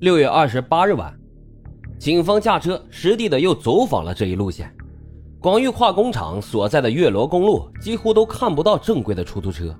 [0.00, 1.14] 六月二十八日晚，
[1.98, 4.74] 警方驾车实地的又走访了这一路线。
[5.38, 9.76] 广域化工厂所在的月罗公路几乎都看不到正规的出租车，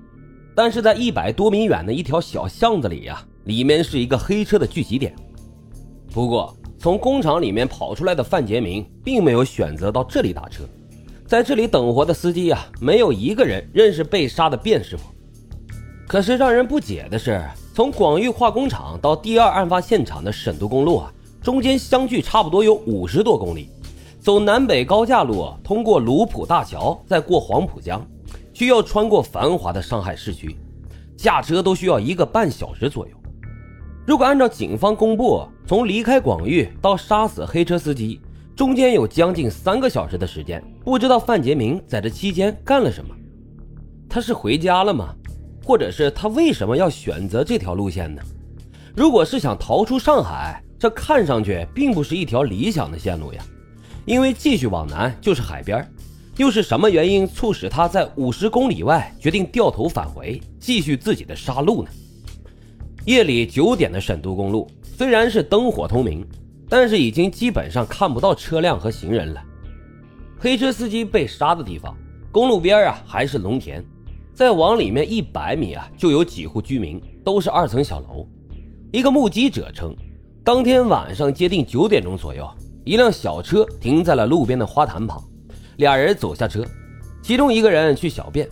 [0.53, 5.11] 但是在一百多米远的一条小巷子里呀，里面是一个黑车的聚集点。
[6.13, 10.63] 不过，从工厂里面跑出来的范杰明并没有选择到这里打车，
[11.25, 15.05] 在这里等活的司机呀，没有一个人认识被杀的卞师傅。
[16.07, 17.43] 可是让人不解的是。
[17.73, 23.69] 从广域化工厂到第二案发现场的沈渡公路啊，中间相距差不多有五十多公里。
[24.19, 28.05] 走南北高架路，通过卢浦大桥，再过黄浦江，
[28.51, 30.57] 需要穿过繁华的上海市区，
[31.15, 33.13] 驾车都需要一个半小时左右。
[34.05, 38.19] 如果按照警方公布，从离开广域到杀死黑车司机，
[38.53, 43.15] 中间有将近三个小时的时间，不知道范杰明在这期间干了什么？
[44.09, 45.15] 他是回家了吗？
[45.71, 48.21] 或者是他为什么要选择这条路线呢？
[48.93, 53.41] 如果是想逃出上海，这看上去并不是一条理想的线路呀。
[54.03, 55.89] 因为继续往南就是海边，
[56.35, 61.89] 又是什么原因促使他在五十公里外决定掉头返回，继续自己的杀戮呢？
[63.05, 66.27] 夜里九点的沈都公路虽然是灯火通明，
[66.67, 69.41] 但是已经基本上看不到车辆和行人了。
[70.37, 71.95] 黑车司机被杀的地方，
[72.29, 73.81] 公路边啊还是农田。
[74.41, 78.27] 再往里面一百米啊，就有几户居民，都是二层小楼。
[78.91, 79.95] 一个目击者称，
[80.43, 82.49] 当天晚上接近九点钟左右，
[82.83, 85.23] 一辆小车停在了路边的花坛旁，
[85.77, 86.65] 俩人走下车，
[87.21, 88.49] 其中一个人去小便，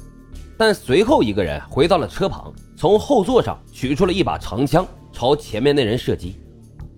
[0.59, 6.35] 但随后一个人回到了车旁，从后座上取出了一把长枪，朝前面那人射击。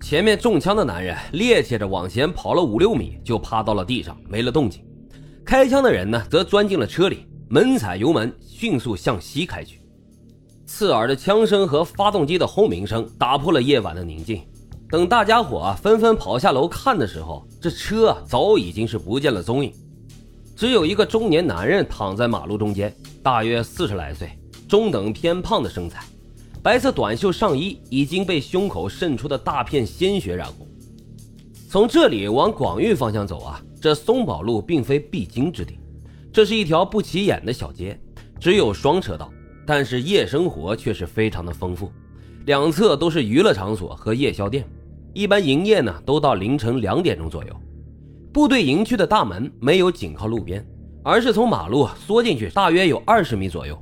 [0.02, 4.84] 前面中枪的男人趔趄着往前跑了五六米，就趴到了地上，没了动静。
[5.46, 7.24] 开枪的人呢，则钻进了车里。
[7.54, 9.78] 猛踩油门，迅速向西开去。
[10.64, 14.40] 刺耳的枪声和发动机的轰鸣声打破了夜晚的宁静。
[14.88, 19.70] 等大家伙啊纷纷跑下楼看的时候，这车早已经是不见了踪影。
[20.56, 22.90] 只有一个中年男人躺在马路中间，
[23.22, 24.30] 大约四十来岁，
[24.66, 26.02] 中等偏胖的身材，
[26.62, 30.66] 白色短袖上衣已经被胸口渗出的大片鲜血染红。
[31.68, 35.76] 从这里往广域方向走啊，这松宝路并非必经之地。
[36.32, 38.00] 这是一条不起眼的小街，
[38.40, 39.30] 只有双车道，
[39.66, 41.92] 但是夜生活却是非常的丰富，
[42.46, 44.66] 两侧都是娱乐场所和夜宵店，
[45.12, 47.54] 一般营业呢都到凌晨两点钟左右。
[48.32, 50.66] 部队营区的大门没有紧靠路边，
[51.04, 53.78] 而是从马路缩进去大约有二十米左右，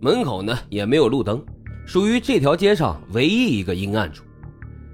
[0.00, 1.40] 门口呢也没有路灯，
[1.86, 4.24] 属于这条街上唯一一个阴暗处。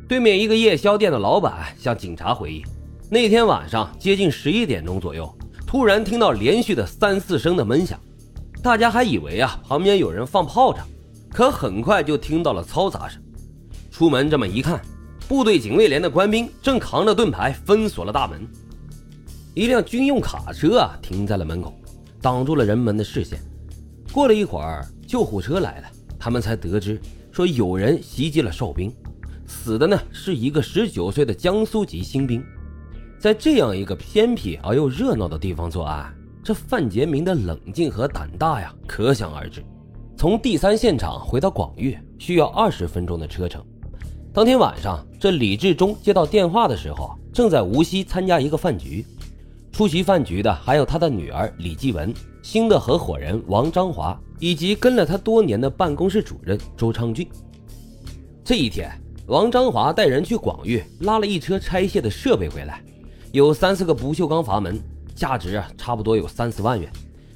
[0.07, 2.63] 对面一个夜宵店的老板向警察回忆，
[3.11, 5.36] 那天晚上接近十一点钟左右。
[5.67, 8.01] 突然听到连续的三四声的闷响，
[8.63, 10.87] 大家还以为啊旁边有人放炮仗，
[11.33, 13.21] 可很快就听到了嘈杂声。
[13.91, 14.81] 出门这么一看，
[15.27, 18.47] 部队警卫连的官兵正扛着盾牌封锁了大门。
[19.55, 21.75] 一辆军用卡车啊停在了门口，
[22.23, 23.41] 挡住了人们的视线。
[24.13, 27.01] 过了一会儿，救护车来了，他们才得知
[27.33, 28.95] 说有人袭击了哨兵，
[29.47, 32.41] 死的呢是一个十九岁的江苏籍新兵。
[33.19, 39.65] 在这样一个偏僻而又热闹的地方作案，这范杰明的冷静和胆大呀，可想而知。
[40.17, 43.65] 从第三现场回到广域需要二十分钟的车程。
[44.33, 49.05] 当天晚上，这李志忠接到电话的时候，正在无锡参加一个饭局。
[49.73, 52.13] 出席饭局的还有他的女儿李继文、
[52.43, 57.29] 新的合伙人王章华，以及跟了他多年的办公室主任周昌俊。
[58.45, 58.91] 这一天，
[59.27, 62.83] 王章华带人去广域拉了一车拆卸的设备回来。
[63.37, 64.81] 有三四个不锈钢阀门，
[65.15, 66.91] 价值啊差不多有三四万元，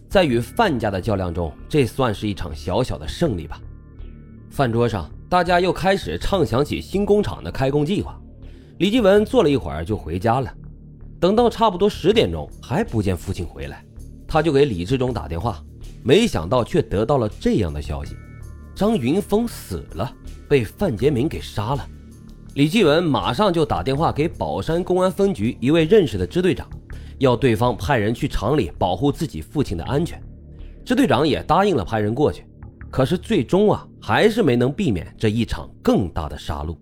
[0.09, 3.61] 在与范家的较量中，这算是一场小小的胜利吧。
[4.49, 8.19] 饭桌上，大家又开始畅想起新工厂的开工计划。
[8.79, 10.51] 李继文坐了一会儿就回家了，
[11.21, 13.85] 等到差不多十点钟还不见父亲回来，
[14.27, 15.63] 他就给李志忠打电话，
[16.03, 18.17] 没想到却得到了这样的消息：
[18.75, 20.11] 张云峰死了，
[20.49, 21.87] 被范杰明给杀了。
[22.55, 26.69] 李继文马上就打电话给宝山公安分局一位认识的支队长，
[27.19, 30.21] 要对方派人去厂里保护自己父亲的安全。
[30.85, 32.45] 支队长也答应了派人过去，
[32.91, 36.77] 可是最终啊，还是没能避免这一场更大的杀戮。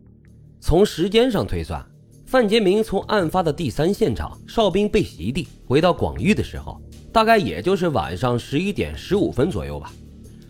[0.58, 1.84] 从时间上推算，
[2.24, 6.80] 范杰明从案发的第三现场哨兵被袭地回到广域的时候，
[7.12, 9.92] 大概也就是晚上十一点十五分左右吧。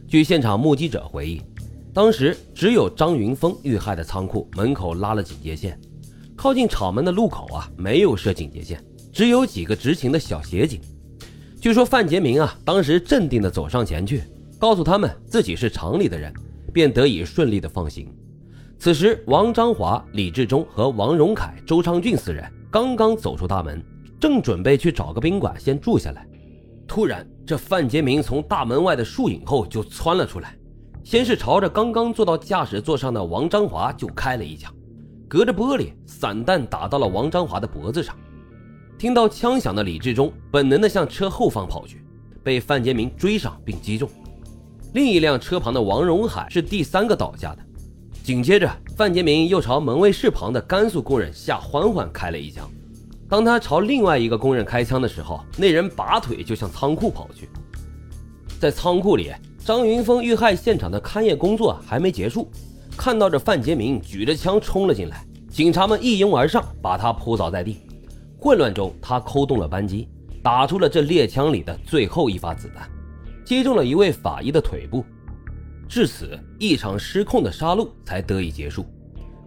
[0.07, 1.43] 据现场目击者回忆。
[1.93, 5.79] 当时只有张云峰遇害的仓库门口拉了警戒线，
[6.37, 8.83] 靠近厂门的路口啊没有设警戒线，
[9.13, 10.81] 只有几个执勤的小协警。
[11.61, 14.23] 据说范杰明啊当时镇定地走上前去，
[14.59, 16.33] 告诉他们自己是厂里的人，
[16.73, 18.15] 便得以顺利的放行。
[18.79, 23.83] 此时，王章华、李志忠和王荣凯、周昌俊四人刚刚走出大门，
[24.21, 26.25] 正准备去找个宾馆先住下来。
[26.87, 30.57] 突然，这范杰明从大门外的树影后就窜了出来，
[31.09, 34.71] 先是朝着刚刚坐到驾驶座上的王章华就开了一枪，
[35.27, 38.15] 隔着玻璃，散弹打到了王章华的脖子上。
[38.99, 42.05] 听到枪响的李志忠本能的向车后方跑去，
[42.45, 44.07] 被范杰明追上并击中。
[44.93, 47.65] 另一辆车旁的王荣海是第三个倒下的。
[48.23, 52.71] 紧接着，范杰明又朝门卫室旁的甘肃工人夏欢欢开了一枪。
[53.31, 57.49] 当他朝另外一个工人开枪的时候，那人拔腿就向仓库跑去。
[58.61, 59.33] 在仓库里，
[59.69, 62.51] 张云峰遇害现场的勘验工作还没结束，
[62.97, 67.77] 看到这范杰明举着枪冲了进来，警察们一拥而上，把他扑倒在地。
[68.39, 70.09] 混乱中，他扣动了扳机，
[70.43, 72.89] 打出了这猎枪里的最后一发子弹，
[73.45, 75.05] 击中了一位法医的腿部。
[75.87, 78.87] 至此，一场失控的杀戮才得以结束，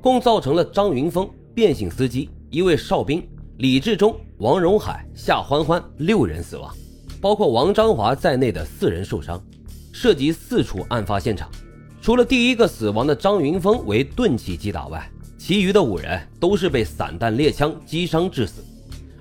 [0.03, 3.27] 共造成了张云峰、变性司机、一位哨兵
[3.57, 6.71] 李志忠、王荣海、夏欢欢六人死亡，
[7.19, 9.43] 包括王章华在内的四人受伤，
[10.01, 11.47] 涉及四处案发现场。
[12.01, 15.07] 除了第一个死亡的张云峰为钝器击打外，
[15.37, 18.63] 其余的五人都是被散弹猎枪击伤致死。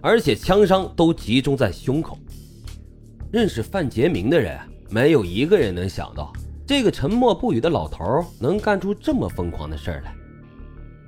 [0.01, 2.19] 而且枪伤都集中在胸口。
[3.31, 6.33] 认识范杰明的人，没有一个人能想到，
[6.67, 10.15] 这个沉默不语的老头能干出这么疯狂的事来。